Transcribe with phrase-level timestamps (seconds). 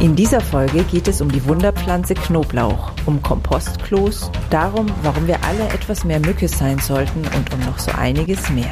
[0.00, 5.66] In dieser Folge geht es um die Wunderpflanze Knoblauch, um Kompostklos, darum, warum wir alle
[5.70, 8.70] etwas mehr Mücke sein sollten und um noch so einiges mehr.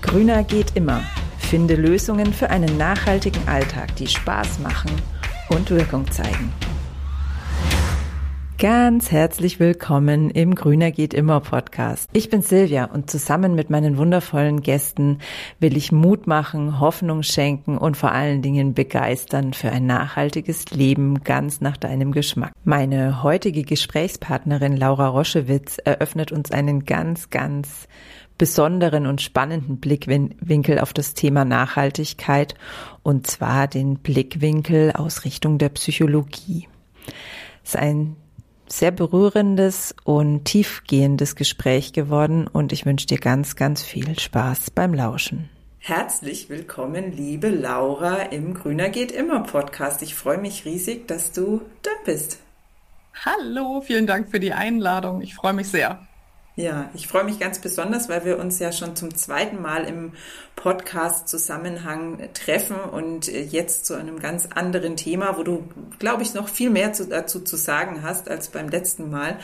[0.00, 1.00] Grüner geht immer.
[1.38, 4.92] Finde Lösungen für einen nachhaltigen Alltag, die Spaß machen
[5.48, 6.52] und Wirkung zeigen.
[8.58, 12.10] Ganz herzlich willkommen im Grüner geht immer Podcast.
[12.12, 15.18] Ich bin Silvia und zusammen mit meinen wundervollen Gästen
[15.60, 21.22] will ich Mut machen, Hoffnung schenken und vor allen Dingen begeistern für ein nachhaltiges Leben
[21.22, 22.50] ganz nach deinem Geschmack.
[22.64, 27.86] Meine heutige Gesprächspartnerin Laura Roschewitz eröffnet uns einen ganz, ganz
[28.38, 32.56] besonderen und spannenden Blickwinkel auf das Thema Nachhaltigkeit
[33.04, 36.66] und zwar den Blickwinkel aus Richtung der Psychologie.
[37.62, 38.16] Es ist ein
[38.72, 44.94] sehr berührendes und tiefgehendes Gespräch geworden und ich wünsche dir ganz, ganz viel Spaß beim
[44.94, 45.48] Lauschen.
[45.78, 50.02] Herzlich willkommen, liebe Laura, im Grüner geht immer Podcast.
[50.02, 52.38] Ich freue mich riesig, dass du da bist.
[53.24, 55.22] Hallo, vielen Dank für die Einladung.
[55.22, 56.07] Ich freue mich sehr.
[56.58, 60.14] Ja, ich freue mich ganz besonders, weil wir uns ja schon zum zweiten Mal im
[60.56, 65.68] Podcast-Zusammenhang treffen und äh, jetzt zu einem ganz anderen Thema, wo du,
[66.00, 69.38] glaube ich, noch viel mehr zu, dazu zu sagen hast als beim letzten Mal.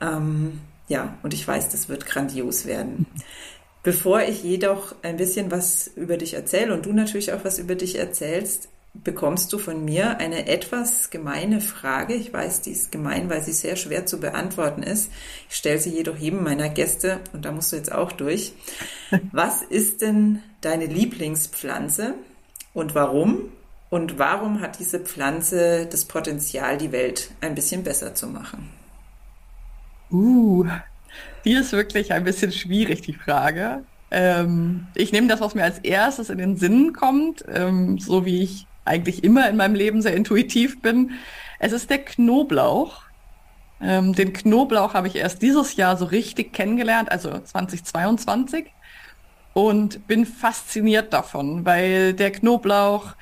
[0.00, 3.06] Ähm, ja, und ich weiß, das wird grandios werden.
[3.84, 7.76] Bevor ich jedoch ein bisschen was über dich erzähle und du natürlich auch was über
[7.76, 12.14] dich erzählst, bekommst du von mir eine etwas gemeine Frage.
[12.14, 15.10] Ich weiß, die ist gemein, weil sie sehr schwer zu beantworten ist.
[15.48, 18.52] Ich stelle sie jedoch jedem meiner Gäste und da musst du jetzt auch durch.
[19.32, 22.14] Was ist denn deine Lieblingspflanze
[22.74, 23.50] und warum?
[23.90, 28.68] Und warum hat diese Pflanze das Potenzial, die Welt ein bisschen besser zu machen?
[30.12, 30.66] Uh,
[31.44, 33.84] die ist wirklich ein bisschen schwierig, die Frage.
[34.12, 38.42] Ähm, ich nehme das, was mir als erstes in den Sinn kommt, ähm, so wie
[38.42, 41.12] ich eigentlich immer in meinem Leben sehr intuitiv bin.
[41.58, 43.02] Es ist der Knoblauch.
[43.82, 48.66] Ähm, den Knoblauch habe ich erst dieses Jahr so richtig kennengelernt, also 2022.
[49.52, 53.14] Und bin fasziniert davon, weil der Knoblauch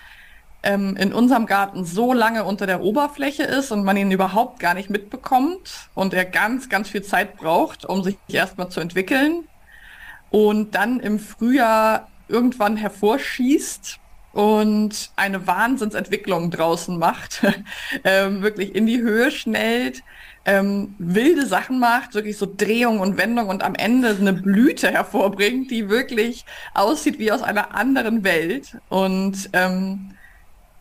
[0.63, 4.75] ähm, in unserem Garten so lange unter der Oberfläche ist und man ihn überhaupt gar
[4.75, 9.45] nicht mitbekommt und er ganz, ganz viel Zeit braucht, um sich erstmal zu entwickeln.
[10.31, 13.99] Und dann im Frühjahr irgendwann hervorschießt
[14.33, 17.43] und eine Wahnsinnsentwicklung draußen macht,
[18.05, 20.03] ähm, wirklich in die Höhe schnellt,
[20.45, 25.71] ähm, wilde Sachen macht, wirklich so Drehung und Wendung und am Ende eine Blüte hervorbringt,
[25.71, 26.45] die wirklich
[26.75, 28.77] aussieht wie aus einer anderen Welt.
[28.89, 30.15] Und ähm,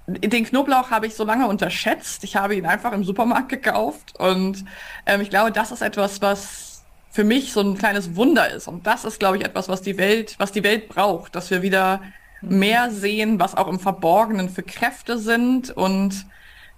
[0.08, 2.24] den Knoblauch habe ich so lange unterschätzt.
[2.24, 4.64] Ich habe ihn einfach im Supermarkt gekauft und
[5.06, 8.68] ähm, ich glaube, das ist etwas, was für mich so ein kleines Wunder ist.
[8.68, 11.62] Und das ist, glaube ich, etwas, was die Welt, was die Welt braucht, dass wir
[11.62, 12.02] wieder
[12.42, 16.26] mehr sehen, was auch im Verborgenen für Kräfte sind und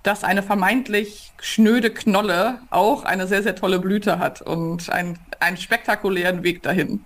[0.03, 5.57] dass eine vermeintlich schnöde Knolle auch eine sehr, sehr tolle Blüte hat und ein, einen
[5.57, 7.03] spektakulären Weg dahin.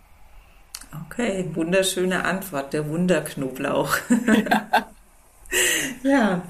[1.08, 3.98] Okay, wunderschöne Antwort, der Wunderknoblauch.
[4.28, 4.88] Ja,
[6.04, 6.42] ja.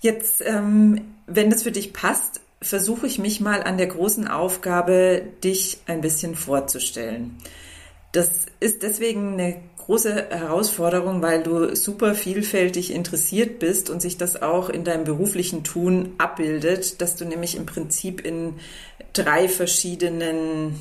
[0.00, 5.22] jetzt, ähm, wenn das für dich passt, versuche ich mich mal an der großen Aufgabe,
[5.44, 7.38] dich ein bisschen vorzustellen.
[8.12, 14.40] Das ist deswegen eine große Herausforderung, weil du super vielfältig interessiert bist und sich das
[14.40, 18.54] auch in deinem beruflichen Tun abbildet, dass du nämlich im Prinzip in
[19.12, 20.80] drei verschiedenen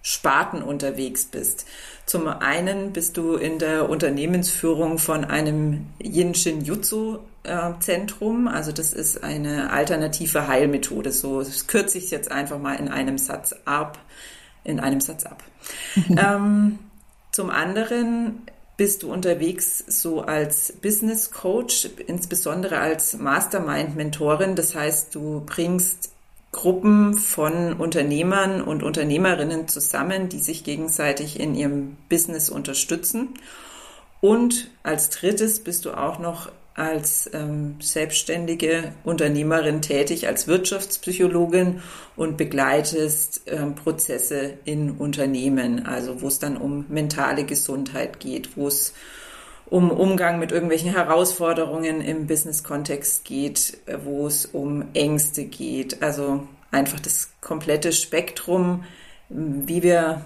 [0.00, 1.66] Sparten unterwegs bist.
[2.06, 7.18] Zum einen bist du in der Unternehmensführung von einem Yin Jutsu
[7.80, 8.48] Zentrum.
[8.48, 11.12] Also das ist eine alternative Heilmethode.
[11.12, 13.98] So kürze ich jetzt einfach mal in einem Satz ab.
[14.64, 15.44] In einem Satz ab.
[16.08, 16.78] ähm,
[17.36, 18.40] zum anderen
[18.78, 24.56] bist du unterwegs so als Business Coach, insbesondere als Mastermind-Mentorin.
[24.56, 26.12] Das heißt, du bringst
[26.50, 33.34] Gruppen von Unternehmern und Unternehmerinnen zusammen, die sich gegenseitig in ihrem Business unterstützen.
[34.22, 41.80] Und als drittes bist du auch noch als ähm, selbstständige Unternehmerin tätig, als Wirtschaftspsychologin
[42.16, 48.68] und begleitest ähm, Prozesse in Unternehmen, also wo es dann um mentale Gesundheit geht, wo
[48.68, 48.92] es
[49.64, 57.00] um Umgang mit irgendwelchen Herausforderungen im Business-Kontext geht, wo es um Ängste geht, also einfach
[57.00, 58.84] das komplette Spektrum,
[59.30, 60.20] wie wir,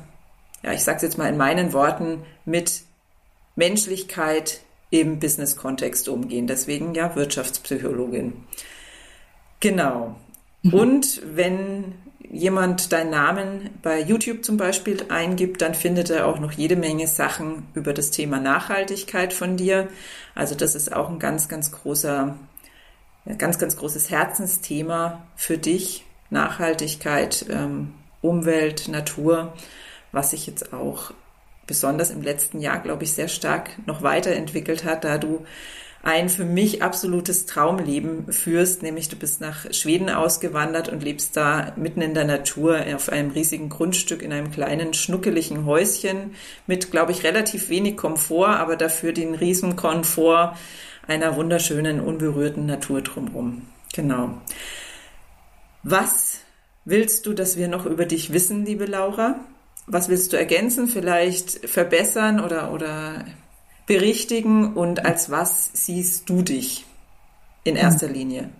[0.64, 2.82] ja, ich sage es jetzt mal in meinen Worten, mit
[3.54, 4.60] Menschlichkeit,
[4.90, 6.46] im Business-Kontext umgehen.
[6.46, 8.32] Deswegen ja Wirtschaftspsychologin.
[9.60, 10.16] Genau.
[10.62, 10.74] Mhm.
[10.74, 11.94] Und wenn
[12.30, 17.06] jemand deinen Namen bei YouTube zum Beispiel eingibt, dann findet er auch noch jede Menge
[17.06, 19.88] Sachen über das Thema Nachhaltigkeit von dir.
[20.34, 22.36] Also das ist auch ein ganz, ganz großer,
[23.38, 26.04] ganz, ganz großes Herzensthema für dich.
[26.30, 29.52] Nachhaltigkeit, ähm, Umwelt, Natur,
[30.12, 31.12] was sich jetzt auch
[31.70, 35.46] besonders im letzten Jahr, glaube ich, sehr stark noch weiterentwickelt hat, da du
[36.02, 41.72] ein für mich absolutes Traumleben führst, nämlich du bist nach Schweden ausgewandert und lebst da
[41.76, 46.34] mitten in der Natur auf einem riesigen Grundstück in einem kleinen schnuckeligen Häuschen
[46.66, 50.56] mit, glaube ich, relativ wenig Komfort, aber dafür den riesen Komfort
[51.06, 53.62] einer wunderschönen, unberührten Natur drumherum.
[53.94, 54.40] Genau.
[55.84, 56.40] Was
[56.84, 59.38] willst du, dass wir noch über dich wissen, liebe Laura?
[59.92, 63.24] Was willst du ergänzen, vielleicht verbessern oder, oder
[63.86, 66.86] berichtigen und als was siehst du dich
[67.64, 68.50] in erster Linie?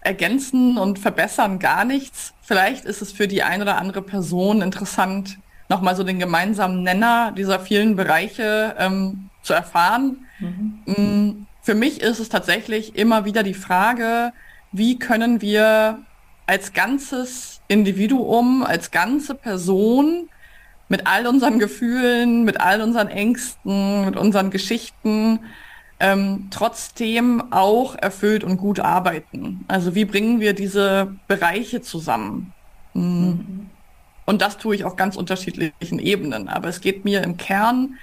[0.00, 2.32] Ergänzen und verbessern gar nichts.
[2.40, 5.36] Vielleicht ist es für die eine oder andere Person interessant,
[5.68, 10.26] nochmal so den gemeinsamen Nenner dieser vielen Bereiche ähm, zu erfahren.
[10.38, 10.82] Mhm.
[10.86, 14.32] Mm, für mich ist es tatsächlich immer wieder die Frage,
[14.72, 15.98] wie können wir
[16.46, 20.28] als ganzes Individuum, als ganze Person
[20.88, 25.40] mit all unseren Gefühlen, mit all unseren Ängsten, mit unseren Geschichten
[25.98, 29.64] ähm, trotzdem auch erfüllt und gut arbeiten.
[29.68, 32.52] Also wie bringen wir diese Bereiche zusammen?
[32.94, 33.70] Mhm.
[34.26, 36.48] Und das tue ich auf ganz unterschiedlichen Ebenen.
[36.48, 37.94] Aber es geht mir im Kern,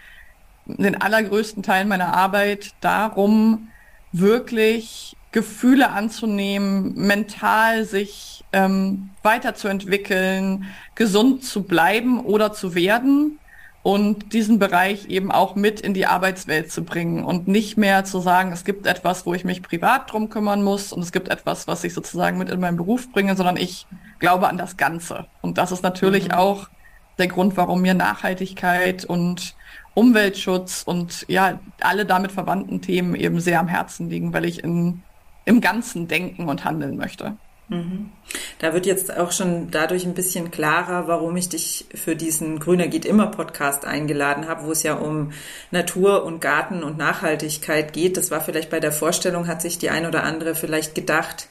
[0.66, 3.68] den allergrößten Teil meiner Arbeit darum,
[4.14, 10.66] wirklich Gefühle anzunehmen, mental sich ähm, weiterzuentwickeln,
[10.96, 13.40] gesund zu bleiben oder zu werden
[13.82, 18.20] und diesen Bereich eben auch mit in die Arbeitswelt zu bringen und nicht mehr zu
[18.20, 21.68] sagen, es gibt etwas, wo ich mich privat drum kümmern muss und es gibt etwas,
[21.68, 23.86] was ich sozusagen mit in meinen Beruf bringe, sondern ich
[24.20, 25.26] glaube an das Ganze.
[25.42, 26.36] Und das ist natürlich mhm.
[26.36, 26.70] auch
[27.18, 29.56] der Grund, warum mir Nachhaltigkeit und
[29.96, 35.04] Umweltschutz und ja, alle damit verwandten Themen eben sehr am Herzen liegen, weil ich in
[35.46, 37.38] im Ganzen denken und handeln möchte.
[37.74, 38.12] Mhm.
[38.60, 42.88] Da wird jetzt auch schon dadurch ein bisschen klarer, warum ich dich für diesen Grüner
[42.88, 45.32] geht immer Podcast eingeladen habe, wo es ja um
[45.72, 48.18] Natur und Garten und Nachhaltigkeit geht.
[48.18, 51.48] Das war vielleicht bei der Vorstellung, hat sich die ein oder andere vielleicht gedacht,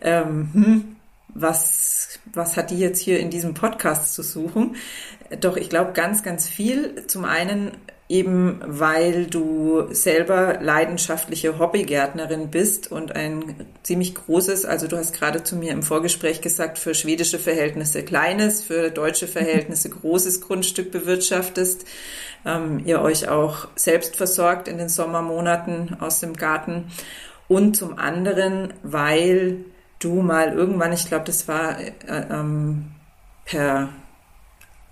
[0.00, 0.96] ähm, hm,
[1.28, 4.76] was, was hat die jetzt hier in diesem Podcast zu suchen?
[5.40, 7.06] Doch ich glaube ganz, ganz viel.
[7.06, 7.72] Zum einen
[8.08, 15.42] eben weil du selber leidenschaftliche Hobbygärtnerin bist und ein ziemlich großes, also du hast gerade
[15.42, 21.84] zu mir im Vorgespräch gesagt, für schwedische Verhältnisse kleines, für deutsche Verhältnisse großes Grundstück bewirtschaftest,
[22.44, 26.92] ähm, ihr euch auch selbst versorgt in den Sommermonaten aus dem Garten.
[27.48, 29.64] Und zum anderen, weil
[29.98, 32.86] du mal irgendwann, ich glaube, das war äh, ähm,
[33.44, 33.88] per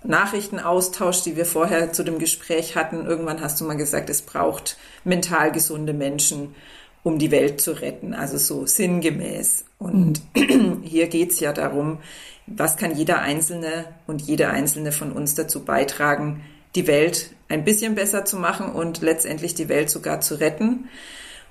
[0.07, 3.05] Nachrichtenaustausch, die wir vorher zu dem Gespräch hatten.
[3.05, 6.55] Irgendwann hast du mal gesagt, es braucht mental gesunde Menschen,
[7.03, 9.65] um die Welt zu retten, also so sinngemäß.
[9.77, 10.21] Und
[10.83, 11.99] hier geht's ja darum,
[12.47, 16.43] was kann jeder Einzelne und jede Einzelne von uns dazu beitragen,
[16.75, 20.89] die Welt ein bisschen besser zu machen und letztendlich die Welt sogar zu retten.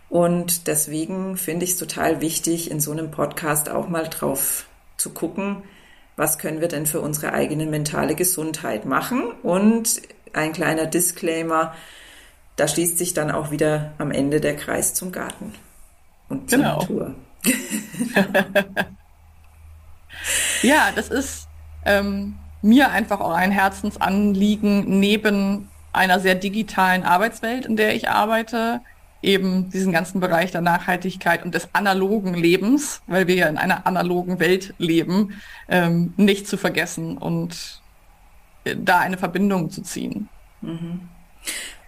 [0.08, 4.66] Und deswegen finde ich es total wichtig, in so einem Podcast auch mal drauf
[4.96, 5.62] zu gucken,
[6.16, 9.33] was können wir denn für unsere eigene mentale Gesundheit machen?
[9.42, 10.02] Und
[10.33, 11.75] ein kleiner Disclaimer,
[12.56, 15.54] da schließt sich dann auch wieder am Ende der Kreis zum Garten
[16.28, 16.80] und zur genau.
[16.80, 17.14] Natur.
[20.62, 21.49] ja, das ist
[21.85, 28.80] ähm, mir einfach auch ein Herzensanliegen neben einer sehr digitalen Arbeitswelt, in der ich arbeite,
[29.25, 33.87] eben diesen ganzen Bereich der Nachhaltigkeit und des analogen Lebens, weil wir ja in einer
[33.87, 37.81] analogen Welt leben, ähm, nicht zu vergessen und
[38.64, 40.28] äh, da eine Verbindung zu ziehen.
[40.61, 41.09] Mhm.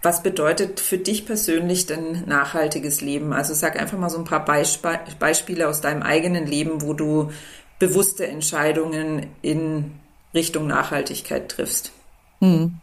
[0.02, 3.32] Was bedeutet für dich persönlich denn nachhaltiges Leben?
[3.32, 4.86] Also sag einfach mal so ein paar Beisp
[5.18, 7.32] Beispiele aus deinem eigenen Leben, wo du
[7.78, 9.92] bewusste Entscheidungen in
[10.32, 11.92] Richtung Nachhaltigkeit triffst.
[12.40, 12.78] Hm.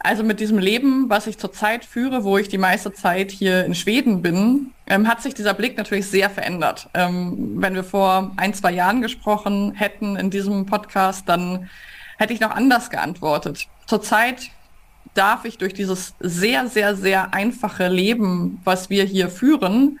[0.00, 3.74] Also mit diesem Leben, was ich zurzeit führe, wo ich die meiste Zeit hier in
[3.74, 6.88] Schweden bin, ähm, hat sich dieser Blick natürlich sehr verändert.
[6.94, 11.68] Ähm, wenn wir vor ein, zwei Jahren gesprochen hätten in diesem Podcast, dann
[12.16, 13.66] hätte ich noch anders geantwortet.
[13.86, 14.50] Zurzeit
[15.14, 19.98] darf ich durch dieses sehr, sehr, sehr einfache Leben, was wir hier führen,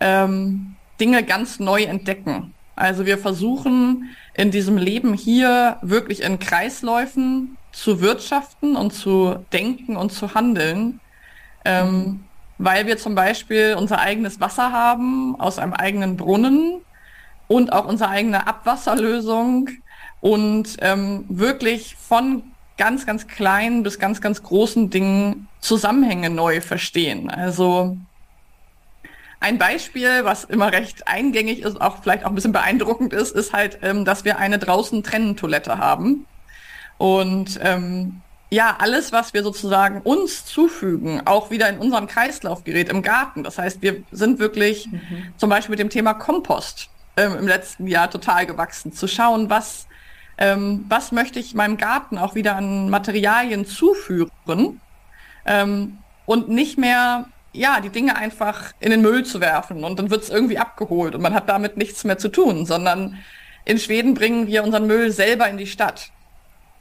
[0.00, 2.52] ähm, Dinge ganz neu entdecken.
[2.76, 9.96] Also wir versuchen in diesem Leben hier wirklich in Kreisläufen zu wirtschaften und zu denken
[9.96, 11.00] und zu handeln,
[11.64, 12.24] ähm,
[12.58, 16.82] weil wir zum Beispiel unser eigenes Wasser haben aus einem eigenen Brunnen
[17.48, 19.68] und auch unsere eigene Abwasserlösung
[20.20, 22.44] und ähm, wirklich von
[22.78, 27.30] ganz, ganz kleinen bis ganz, ganz großen Dingen Zusammenhänge neu verstehen.
[27.30, 27.96] Also
[29.40, 33.52] ein Beispiel, was immer recht eingängig ist, auch vielleicht auch ein bisschen beeindruckend ist, ist
[33.52, 36.26] halt, ähm, dass wir eine draußen Trennentoilette haben.
[37.02, 43.02] Und ähm, ja, alles, was wir sozusagen uns zufügen, auch wieder in unserem Kreislaufgerät im
[43.02, 43.42] Garten.
[43.42, 45.32] Das heißt, wir sind wirklich mhm.
[45.36, 49.88] zum Beispiel mit dem Thema Kompost ähm, im letzten Jahr total gewachsen, zu schauen, was,
[50.38, 54.80] ähm, was möchte ich meinem Garten auch wieder an Materialien zuführen
[55.44, 60.10] ähm, und nicht mehr ja, die Dinge einfach in den Müll zu werfen und dann
[60.10, 63.18] wird es irgendwie abgeholt und man hat damit nichts mehr zu tun, sondern
[63.64, 66.12] in Schweden bringen wir unseren Müll selber in die Stadt.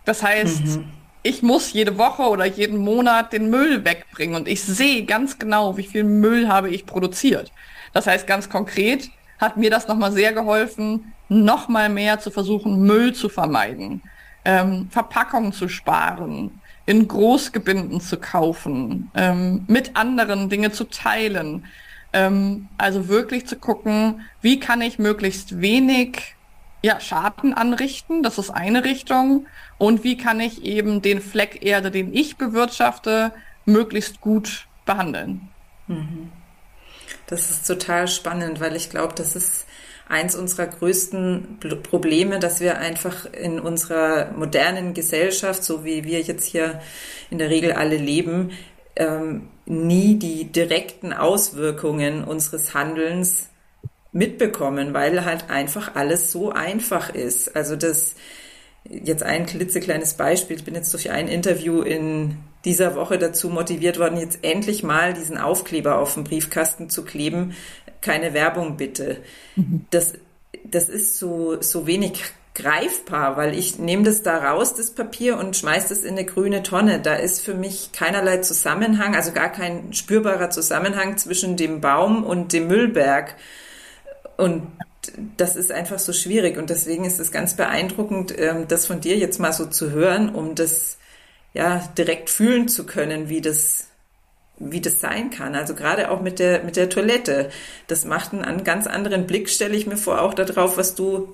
[0.05, 0.86] Das heißt, mhm
[1.24, 5.77] ich muss jede Woche oder jeden Monat den Müll wegbringen und ich sehe ganz genau,
[5.77, 7.51] wie viel Müll habe ich produziert.
[7.93, 13.13] Das heißt, ganz konkret hat mir das nochmal sehr geholfen, nochmal mehr zu versuchen, Müll
[13.13, 14.01] zu vermeiden,
[14.46, 21.65] ähm, Verpackungen zu sparen, in Großgebinden zu kaufen, ähm, mit anderen Dinge zu teilen.
[22.13, 26.36] Ähm, also wirklich zu gucken, wie kann ich möglichst wenig
[26.82, 29.46] ja, Schaden anrichten, das ist eine Richtung.
[29.78, 33.32] Und wie kann ich eben den Fleck Erde, den ich bewirtschafte,
[33.66, 35.50] möglichst gut behandeln?
[35.88, 36.32] Mhm.
[37.28, 39.66] Das ist total spannend, weil ich glaube, das ist
[40.10, 46.46] eins unserer größten Probleme, dass wir einfach in unserer modernen Gesellschaft, so wie wir jetzt
[46.46, 46.82] hier
[47.30, 48.52] in der Regel alle leben,
[48.98, 53.50] ähm, nie die direkten Auswirkungen unseres Handelns
[54.12, 57.56] mitbekommen, weil halt einfach alles so einfach ist.
[57.56, 58.15] Also das
[58.84, 60.58] jetzt ein klitzekleines Beispiel.
[60.58, 65.13] Ich bin jetzt durch ein Interview in dieser Woche dazu motiviert worden, jetzt endlich mal
[65.13, 67.56] diesen Aufkleber auf den Briefkasten zu kleben.
[68.01, 69.18] Keine Werbung bitte.
[69.56, 69.86] Mhm.
[69.91, 70.13] Das,
[70.63, 75.56] das ist so, so wenig greifbar, weil ich nehme das da raus, das Papier, und
[75.56, 77.00] schmeiß das in eine grüne Tonne.
[77.00, 82.51] Da ist für mich keinerlei Zusammenhang, also gar kein spürbarer Zusammenhang zwischen dem Baum und
[82.51, 83.36] dem Müllberg.
[84.41, 84.63] Und
[85.38, 89.15] das ist einfach so schwierig und deswegen ist es ganz beeindruckend, ähm, das von dir
[89.17, 90.98] jetzt mal so zu hören, um das
[91.53, 93.88] ja direkt fühlen zu können, wie das
[94.57, 95.53] wie das sein kann.
[95.53, 97.51] Also gerade auch mit der mit der Toilette.
[97.88, 101.31] Das macht einen ganz anderen Blick, stelle ich mir vor, auch darauf, was du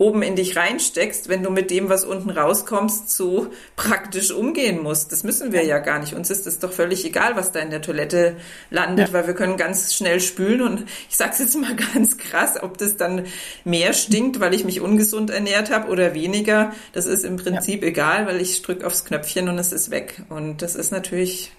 [0.00, 5.12] oben in dich reinsteckst, wenn du mit dem, was unten rauskommst, so praktisch umgehen musst.
[5.12, 6.14] Das müssen wir ja gar nicht.
[6.14, 8.36] Uns ist es doch völlig egal, was da in der Toilette
[8.70, 9.12] landet, ja.
[9.12, 12.96] weil wir können ganz schnell spülen und ich sag's jetzt mal ganz krass, ob das
[12.96, 13.26] dann
[13.64, 17.88] mehr stinkt, weil ich mich ungesund ernährt habe oder weniger, das ist im Prinzip ja.
[17.88, 20.22] egal, weil ich drücke aufs Knöpfchen und es ist weg.
[20.30, 21.52] Und das ist natürlich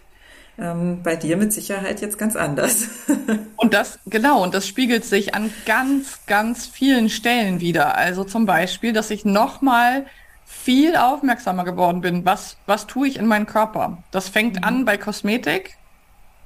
[0.58, 2.88] ähm, bei dir mit Sicherheit jetzt ganz anders.
[3.56, 7.98] und das, genau, und das spiegelt sich an ganz, ganz vielen Stellen wieder.
[7.98, 10.06] Also zum Beispiel, dass ich nochmal
[10.46, 12.26] viel aufmerksamer geworden bin.
[12.26, 13.98] Was, was tue ich in meinem Körper?
[14.12, 14.64] Das fängt mhm.
[14.64, 15.78] an bei Kosmetik,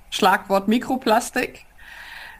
[0.10, 1.66] Schlagwort Mikroplastik.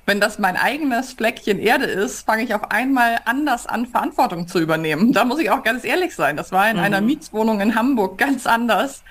[0.06, 4.60] Wenn das mein eigenes Fleckchen Erde ist, fange ich auf einmal anders an, Verantwortung zu
[4.60, 5.14] übernehmen.
[5.14, 6.38] Da muss ich auch ganz ehrlich sein.
[6.38, 6.84] Das war in mhm.
[6.84, 9.04] einer Mietswohnung in Hamburg ganz anders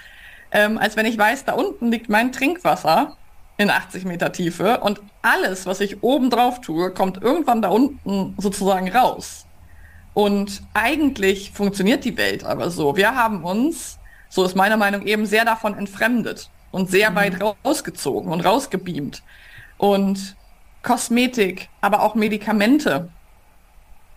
[0.54, 3.16] ähm, als wenn ich weiß, da unten liegt mein Trinkwasser
[3.56, 8.34] in 80 Meter Tiefe und alles, was ich oben drauf tue, kommt irgendwann da unten
[8.38, 9.46] sozusagen raus.
[10.14, 12.96] Und eigentlich funktioniert die Welt aber so.
[12.96, 17.16] Wir haben uns, so ist meine Meinung, eben sehr davon entfremdet und sehr mhm.
[17.16, 19.24] weit rausgezogen und rausgebeamt.
[19.76, 20.36] Und
[20.84, 23.08] Kosmetik, aber auch Medikamente,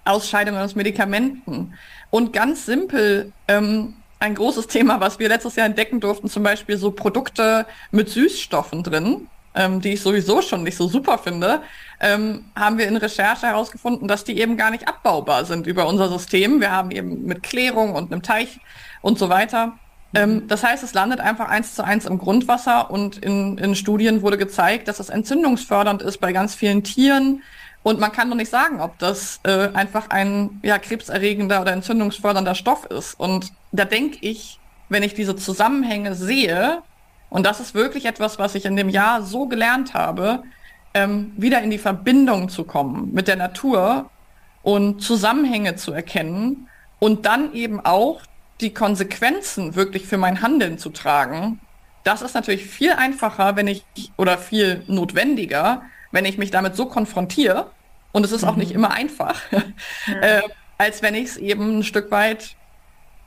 [0.06, 1.74] Ausscheidungen aus Medikamenten
[2.12, 6.78] und ganz simpel ähm, ein großes Thema, was wir letztes Jahr entdecken durften, zum Beispiel
[6.78, 11.62] so Produkte mit Süßstoffen drin, ähm, die ich sowieso schon nicht so super finde,
[12.00, 16.10] ähm, haben wir in Recherche herausgefunden, dass die eben gar nicht abbaubar sind über unser
[16.10, 16.62] System.
[16.62, 18.60] Wir haben eben mit Klärung und einem Teich
[19.02, 19.74] und so weiter.
[20.14, 24.22] Ähm, das heißt, es landet einfach eins zu eins im Grundwasser und in, in Studien
[24.22, 27.44] wurde gezeigt, dass es entzündungsfördernd ist bei ganz vielen Tieren,
[27.84, 32.56] und man kann doch nicht sagen, ob das äh, einfach ein ja, krebserregender oder entzündungsfördernder
[32.56, 33.18] Stoff ist.
[33.20, 36.82] Und da denke ich, wenn ich diese Zusammenhänge sehe,
[37.30, 40.44] und das ist wirklich etwas, was ich in dem Jahr so gelernt habe,
[40.94, 44.10] ähm, wieder in die Verbindung zu kommen mit der Natur
[44.64, 46.68] und Zusammenhänge zu erkennen
[47.00, 48.22] und dann eben auch
[48.60, 51.60] die Konsequenzen wirklich für mein Handeln zu tragen.
[52.04, 53.84] Das ist natürlich viel einfacher, wenn ich
[54.18, 55.84] oder viel notwendiger,
[56.18, 57.70] wenn ich mich damit so konfrontiere
[58.12, 58.48] und es ist mhm.
[58.50, 58.78] auch nicht mhm.
[58.78, 60.20] immer einfach, ja.
[60.20, 60.42] äh,
[60.80, 62.56] als wenn ich es eben ein Stück weit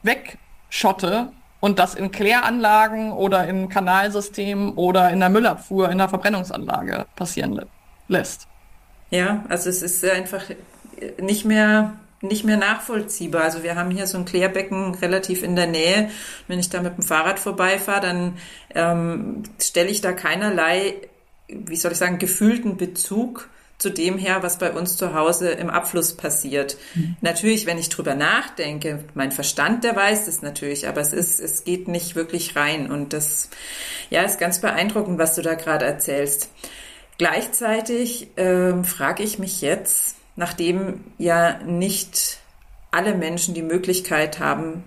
[0.02, 1.30] wegschotte
[1.60, 7.64] und das in Kläranlagen oder in Kanalsystemen oder in der Müllabfuhr, in der Verbrennungsanlage passieren
[8.08, 8.48] lässt.
[9.10, 10.42] Ja, also es ist einfach
[11.20, 11.92] nicht mehr
[12.22, 13.44] nicht mehr nachvollziehbar.
[13.44, 16.10] Also wir haben hier so ein Klärbecken relativ in der Nähe.
[16.48, 18.36] Wenn ich da mit dem Fahrrad vorbeifahre, dann
[18.74, 20.96] ähm, stelle ich da keinerlei,
[21.52, 23.48] wie soll ich sagen, gefühlten Bezug
[23.80, 26.76] zu dem her, was bei uns zu Hause im Abfluss passiert.
[26.94, 27.16] Mhm.
[27.22, 31.64] Natürlich, wenn ich drüber nachdenke, mein Verstand, der weiß das natürlich, aber es ist, es
[31.64, 33.48] geht nicht wirklich rein und das,
[34.10, 36.50] ja, ist ganz beeindruckend, was du da gerade erzählst.
[37.16, 42.38] Gleichzeitig ähm, frage ich mich jetzt, nachdem ja nicht
[42.90, 44.84] alle Menschen die Möglichkeit haben,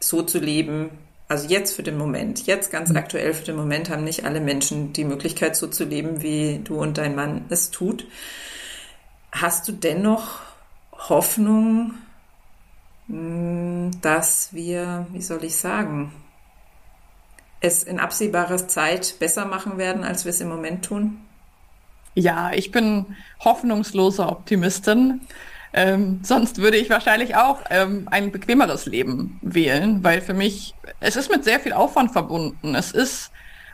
[0.00, 0.90] so zu leben,
[1.30, 2.96] also jetzt für den Moment, jetzt ganz mhm.
[2.96, 6.80] aktuell für den Moment haben nicht alle Menschen die Möglichkeit, so zu leben, wie du
[6.80, 8.04] und dein Mann es tut.
[9.30, 10.40] Hast du dennoch
[10.90, 11.94] Hoffnung,
[13.06, 16.12] hm, dass wir, wie soll ich sagen,
[17.60, 21.20] es in absehbarer Zeit besser machen werden, als wir es im Moment tun?
[22.16, 23.06] Ja, ich bin
[23.38, 25.20] hoffnungsloser Optimistin.
[25.72, 31.16] Ähm, sonst würde ich wahrscheinlich auch ähm, ein bequemeres Leben wählen, weil für mich, es
[31.16, 32.74] ist mit sehr viel Aufwand verbunden.
[32.74, 33.30] Es ist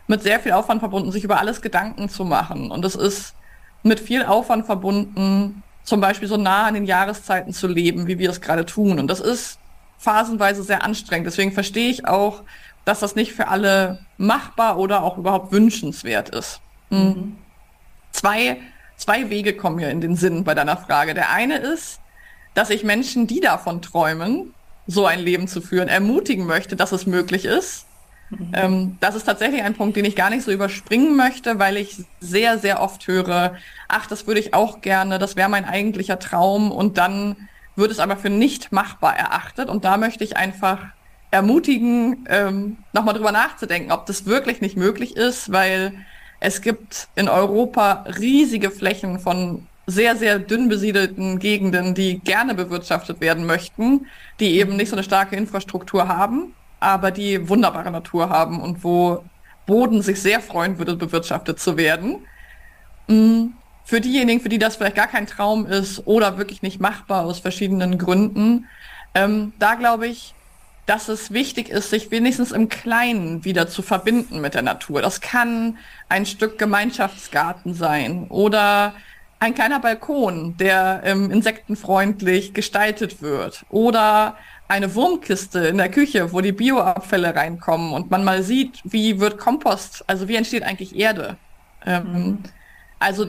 [0.06, 2.70] mit sehr viel Aufwand verbunden, sich über alles Gedanken zu machen.
[2.70, 3.34] Und es ist
[3.82, 8.28] mit viel Aufwand verbunden, zum Beispiel so nah an den Jahreszeiten zu leben, wie wir
[8.28, 8.98] es gerade tun.
[8.98, 9.58] Und das ist
[9.98, 11.26] phasenweise sehr anstrengend.
[11.26, 12.42] Deswegen verstehe ich auch,
[12.84, 16.60] dass das nicht für alle machbar oder auch überhaupt wünschenswert ist.
[16.90, 16.98] Mhm.
[16.98, 17.38] mhm.
[18.12, 18.58] Zwei
[18.96, 21.14] zwei Wege kommen mir in den Sinn bei deiner Frage.
[21.14, 22.00] Der eine ist,
[22.54, 24.54] dass ich Menschen, die davon träumen,
[24.86, 27.86] so ein Leben zu führen, ermutigen möchte, dass es möglich ist.
[28.30, 28.52] Mhm.
[28.54, 32.04] Ähm, das ist tatsächlich ein Punkt, den ich gar nicht so überspringen möchte, weil ich
[32.20, 33.56] sehr, sehr oft höre,
[33.88, 37.36] ach, das würde ich auch gerne, das wäre mein eigentlicher Traum und dann
[37.76, 40.78] wird es aber für nicht machbar erachtet und da möchte ich einfach
[41.30, 45.92] ermutigen, ähm, nochmal drüber nachzudenken, ob das wirklich nicht möglich ist, weil
[46.40, 53.20] es gibt in Europa riesige Flächen von sehr, sehr dünn besiedelten Gegenden, die gerne bewirtschaftet
[53.20, 54.06] werden möchten,
[54.40, 59.24] die eben nicht so eine starke Infrastruktur haben, aber die wunderbare Natur haben und wo
[59.64, 62.26] Boden sich sehr freuen würde, bewirtschaftet zu werden.
[63.06, 63.46] Mm,
[63.84, 67.38] für diejenigen, für die das vielleicht gar kein Traum ist oder wirklich nicht machbar aus
[67.38, 68.66] verschiedenen Gründen,
[69.14, 70.34] ähm, da glaube ich,
[70.86, 75.02] dass es wichtig ist, sich wenigstens im Kleinen wieder zu verbinden mit der Natur.
[75.02, 78.94] Das kann ein Stück Gemeinschaftsgarten sein oder
[79.40, 84.36] ein kleiner Balkon, der ähm, insektenfreundlich gestaltet wird oder
[84.68, 89.38] eine Wurmkiste in der Küche, wo die Bioabfälle reinkommen und man mal sieht, wie wird
[89.38, 91.36] Kompost, also wie entsteht eigentlich Erde.
[91.84, 92.38] Ähm, mhm.
[92.98, 93.26] Also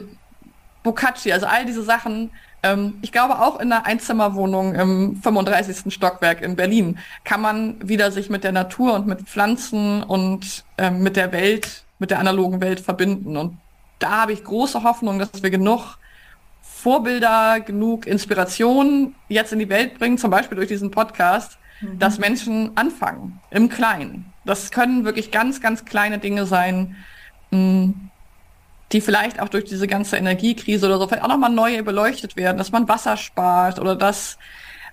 [0.82, 2.30] Boccacci, also all diese Sachen
[2.62, 5.92] ähm, ich glaube, auch in einer Einzimmerwohnung im 35.
[5.92, 11.02] Stockwerk in Berlin kann man wieder sich mit der Natur und mit Pflanzen und ähm,
[11.02, 13.36] mit der Welt, mit der analogen Welt verbinden.
[13.36, 13.58] Und
[13.98, 15.98] da habe ich große Hoffnung, dass wir genug
[16.62, 21.98] Vorbilder, genug Inspiration jetzt in die Welt bringen, zum Beispiel durch diesen Podcast, mhm.
[21.98, 24.32] dass Menschen anfangen, im Kleinen.
[24.44, 26.96] Das können wirklich ganz, ganz kleine Dinge sein.
[27.50, 28.10] Hm,
[28.92, 32.56] die vielleicht auch durch diese ganze Energiekrise oder so vielleicht auch nochmal neu beleuchtet werden,
[32.56, 34.38] dass man Wasser spart oder dass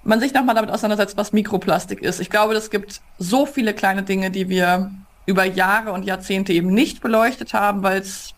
[0.04, 2.20] man sich nochmal damit auseinandersetzt, was Mikroplastik ist.
[2.20, 4.92] Ich glaube, es gibt so viele kleine Dinge, die wir
[5.26, 8.34] über Jahre und Jahrzehnte eben nicht beleuchtet haben, weil es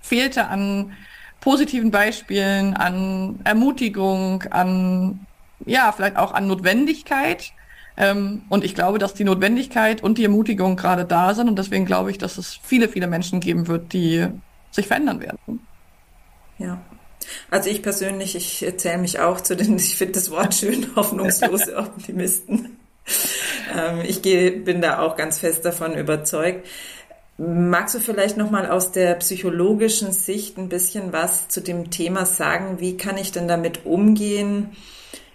[0.00, 0.92] fehlte an
[1.40, 5.26] positiven Beispielen, an Ermutigung, an,
[5.66, 7.52] ja, vielleicht auch an Notwendigkeit.
[7.96, 11.48] Ähm, und ich glaube, dass die Notwendigkeit und die Ermutigung gerade da sind.
[11.48, 14.28] Und deswegen glaube ich, dass es viele, viele Menschen geben wird, die
[14.72, 15.60] sich verändern werden.
[16.58, 16.82] Ja.
[17.50, 21.76] Also ich persönlich, ich zähle mich auch zu den, ich finde das Wort schön, hoffnungslose
[21.76, 22.78] Optimisten.
[23.76, 26.66] Ähm, ich gehe, bin da auch ganz fest davon überzeugt.
[27.38, 32.78] Magst du vielleicht nochmal aus der psychologischen Sicht ein bisschen was zu dem Thema sagen?
[32.78, 34.76] Wie kann ich denn damit umgehen,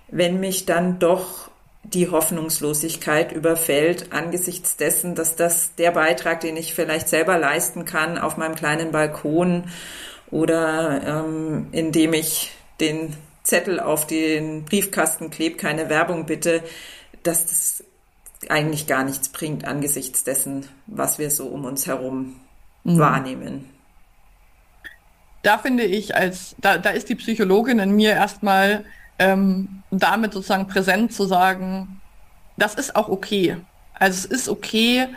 [0.09, 1.49] wenn mich dann doch
[1.93, 8.17] die Hoffnungslosigkeit überfällt angesichts dessen, dass das der Beitrag, den ich vielleicht selber leisten kann
[8.17, 9.65] auf meinem kleinen Balkon
[10.29, 16.61] oder ähm, indem ich den Zettel auf den Briefkasten klebe, keine Werbung bitte,
[17.23, 17.83] dass das
[18.49, 22.35] eigentlich gar nichts bringt angesichts dessen, was wir so um uns herum
[22.83, 22.99] mhm.
[22.99, 23.69] wahrnehmen.
[25.43, 28.83] Da finde ich, als da, da ist die Psychologin in mir erstmal
[29.19, 32.01] ähm, damit sozusagen präsent zu sagen,
[32.57, 33.57] das ist auch okay.
[33.93, 35.07] Also es ist okay,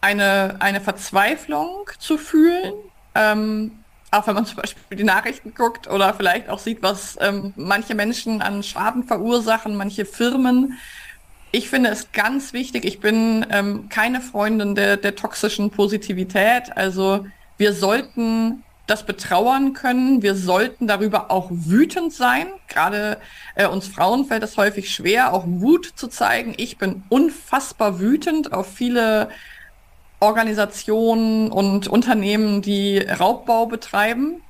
[0.00, 2.72] eine, eine Verzweiflung zu fühlen,
[3.14, 3.72] ähm,
[4.10, 7.94] auch wenn man zum Beispiel die Nachrichten guckt oder vielleicht auch sieht, was ähm, manche
[7.94, 10.78] Menschen an Schaden verursachen, manche Firmen.
[11.50, 16.76] Ich finde es ganz wichtig, ich bin ähm, keine Freundin der, der toxischen Positivität.
[16.76, 17.26] Also
[17.58, 20.22] wir sollten das betrauern können.
[20.22, 22.46] Wir sollten darüber auch wütend sein.
[22.68, 23.18] Gerade
[23.54, 26.54] äh, uns Frauen fällt es häufig schwer, auch Wut zu zeigen.
[26.56, 29.28] Ich bin unfassbar wütend auf viele
[30.20, 34.42] Organisationen und Unternehmen, die Raubbau betreiben.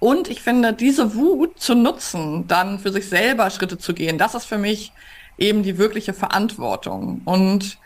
[0.00, 4.34] Und ich finde, diese Wut zu nutzen, dann für sich selber Schritte zu gehen, das
[4.34, 4.92] ist für mich
[5.38, 7.22] eben die wirkliche Verantwortung.
[7.24, 7.78] Und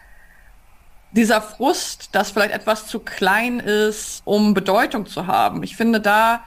[1.12, 5.62] dieser Frust, dass vielleicht etwas zu klein ist, um Bedeutung zu haben.
[5.62, 6.44] Ich finde da,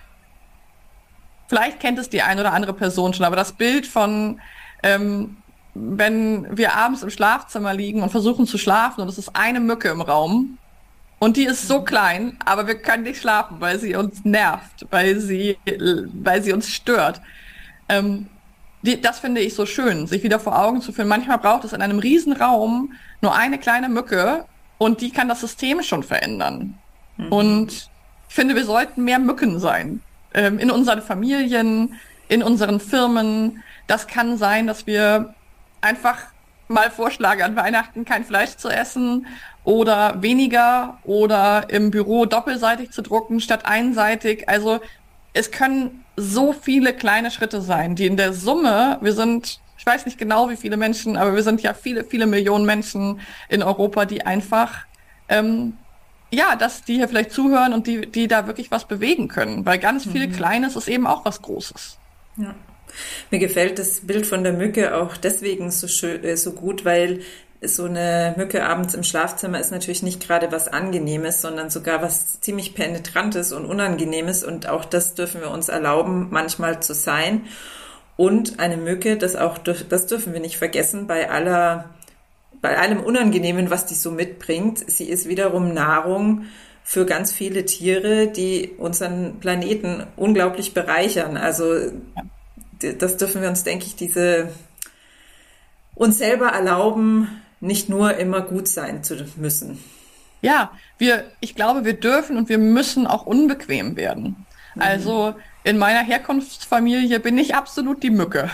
[1.47, 4.39] vielleicht kennt es die eine oder andere Person schon, aber das Bild von,
[4.81, 5.37] ähm,
[5.73, 9.89] wenn wir abends im Schlafzimmer liegen und versuchen zu schlafen und es ist eine Mücke
[9.89, 10.57] im Raum
[11.19, 15.19] und die ist so klein, aber wir können nicht schlafen, weil sie uns nervt, weil
[15.19, 15.57] sie,
[16.13, 17.21] weil sie uns stört.
[17.89, 18.27] Ähm,
[18.81, 21.07] die, das finde ich so schön, sich wieder vor Augen zu führen.
[21.07, 24.45] Manchmal braucht es in einem riesen Raum nur eine kleine Mücke
[24.77, 26.77] und die kann das System schon verändern.
[27.17, 27.31] Mhm.
[27.31, 27.71] Und
[28.29, 30.01] ich finde, wir sollten mehr Mücken sein.
[30.33, 33.63] Ähm, in unseren Familien, in unseren Firmen.
[33.87, 35.35] Das kann sein, dass wir
[35.81, 36.17] einfach
[36.67, 39.27] mal vorschlagen, an Weihnachten kein Fleisch zu essen
[39.63, 44.49] oder weniger oder im Büro doppelseitig zu drucken statt einseitig.
[44.49, 44.79] Also
[45.33, 50.05] es können so viele kleine Schritte sein, die in der Summe, wir sind ich weiß
[50.05, 53.19] nicht genau, wie viele Menschen, aber wir sind ja viele, viele Millionen Menschen
[53.49, 54.85] in Europa, die einfach,
[55.27, 55.73] ähm,
[56.31, 59.65] ja, dass die hier vielleicht zuhören und die, die da wirklich was bewegen können.
[59.65, 60.31] Weil ganz viel mhm.
[60.31, 61.97] Kleines ist eben auch was Großes.
[62.37, 62.55] Ja.
[63.29, 67.19] Mir gefällt das Bild von der Mücke auch deswegen so schön, äh, so gut, weil
[67.61, 72.39] so eine Mücke abends im Schlafzimmer ist natürlich nicht gerade was Angenehmes, sondern sogar was
[72.39, 74.45] ziemlich penetrantes und unangenehmes.
[74.45, 77.47] Und auch das dürfen wir uns erlauben, manchmal zu sein.
[78.15, 81.89] Und eine Mücke, das auch, das dürfen wir nicht vergessen, bei aller,
[82.61, 84.89] bei allem Unangenehmen, was die so mitbringt.
[84.89, 86.45] Sie ist wiederum Nahrung
[86.83, 91.37] für ganz viele Tiere, die unseren Planeten unglaublich bereichern.
[91.37, 91.91] Also,
[92.99, 94.49] das dürfen wir uns, denke ich, diese,
[95.95, 99.79] uns selber erlauben, nicht nur immer gut sein zu müssen.
[100.41, 104.45] Ja, wir, ich glaube, wir dürfen und wir müssen auch unbequem werden.
[104.75, 104.81] Mhm.
[104.81, 108.49] Also, in meiner Herkunftsfamilie bin ich absolut die Mücke.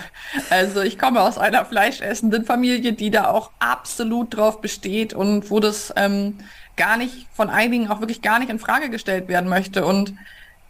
[0.49, 5.59] Also ich komme aus einer fleischessenden Familie, die da auch absolut drauf besteht und wo
[5.59, 6.37] das ähm,
[6.77, 9.85] gar nicht von einigen auch wirklich gar nicht in Frage gestellt werden möchte.
[9.85, 10.13] Und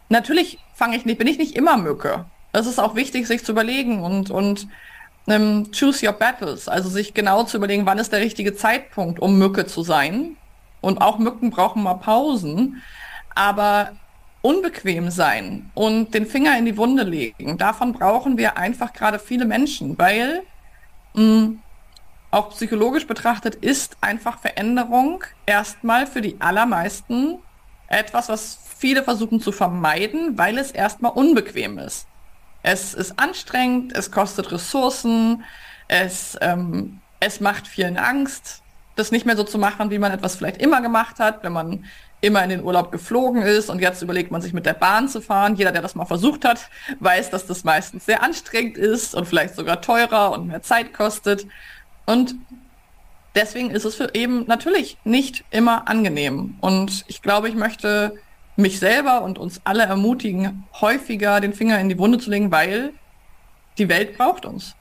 [0.08, 2.24] natürlich fange ich nicht, bin ich nicht immer Mücke.
[2.52, 4.66] Das ist auch wichtig, sich zu überlegen und und
[5.28, 9.38] ähm, choose your battles, also sich genau zu überlegen, wann ist der richtige Zeitpunkt, um
[9.38, 10.36] Mücke zu sein.
[10.80, 12.82] Und auch Mücken brauchen mal Pausen.
[13.34, 13.92] Aber
[14.42, 17.58] unbequem sein und den Finger in die Wunde legen.
[17.58, 20.42] Davon brauchen wir einfach gerade viele Menschen, weil
[21.14, 21.62] mh, mm,
[22.30, 27.38] auch psychologisch betrachtet ist einfach Veränderung erstmal für die allermeisten
[27.88, 32.06] etwas, was viele versuchen zu vermeiden, weil es erstmal unbequem ist.
[32.62, 35.44] Es ist anstrengend, es kostet Ressourcen,
[35.88, 38.62] es, ähm, es macht vielen Angst,
[38.96, 41.84] das nicht mehr so zu machen, wie man etwas vielleicht immer gemacht hat, wenn man
[42.20, 45.20] immer in den Urlaub geflogen ist und jetzt überlegt man sich mit der Bahn zu
[45.20, 45.56] fahren.
[45.56, 46.68] Jeder, der das mal versucht hat,
[47.00, 51.46] weiß, dass das meistens sehr anstrengend ist und vielleicht sogar teurer und mehr Zeit kostet.
[52.06, 52.34] Und
[53.34, 56.56] deswegen ist es für eben natürlich nicht immer angenehm.
[56.60, 58.18] Und ich glaube, ich möchte
[58.56, 62.92] mich selber und uns alle ermutigen, häufiger den Finger in die Wunde zu legen, weil
[63.78, 64.74] die Welt braucht uns.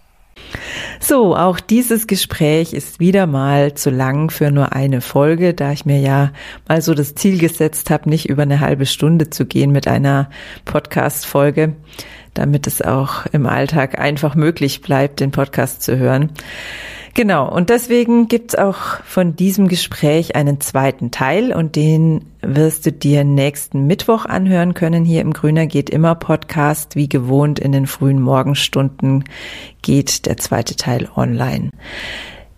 [1.00, 5.86] So, auch dieses Gespräch ist wieder mal zu lang für nur eine Folge, da ich
[5.86, 6.32] mir ja
[6.68, 10.30] mal so das Ziel gesetzt habe, nicht über eine halbe Stunde zu gehen mit einer
[10.66, 11.76] Podcast-Folge,
[12.34, 16.32] damit es auch im Alltag einfach möglich bleibt, den Podcast zu hören.
[17.20, 22.94] Genau, und deswegen gibt's auch von diesem Gespräch einen zweiten Teil und den wirst du
[22.94, 25.04] dir nächsten Mittwoch anhören können.
[25.04, 26.96] Hier im Grüner geht immer Podcast.
[26.96, 29.26] Wie gewohnt in den frühen Morgenstunden
[29.82, 31.72] geht der zweite Teil online.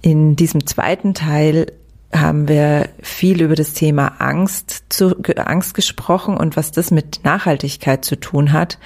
[0.04, 1.72] In diesem zweiten Teil
[2.14, 8.06] haben wir viel über das Thema Angst, zu, Angst gesprochen und was das mit Nachhaltigkeit
[8.06, 8.78] zu tun hat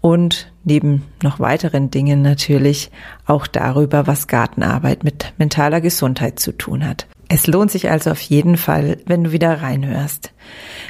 [0.00, 2.90] und neben noch weiteren Dingen natürlich
[3.26, 7.06] auch darüber, was Gartenarbeit mit mentaler Gesundheit zu tun hat.
[7.28, 10.32] Es lohnt sich also auf jeden Fall, wenn du wieder reinhörst.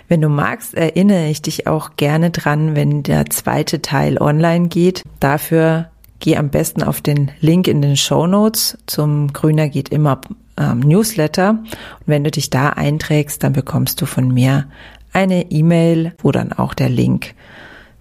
[0.07, 5.03] Wenn du magst, erinnere ich dich auch gerne dran, wenn der zweite Teil online geht.
[5.19, 10.21] Dafür geh am besten auf den Link in den Show Notes zum Grüner geht immer
[10.57, 11.51] ähm, Newsletter.
[11.51, 14.67] Und wenn du dich da einträgst, dann bekommst du von mir
[15.12, 17.35] eine E-Mail, wo dann auch der Link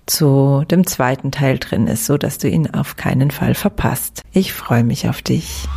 [0.08, 4.22] zu dem zweiten Teil drin ist, so dass du ihn auf keinen Fall verpasst.
[4.32, 5.68] Ich freue mich auf dich.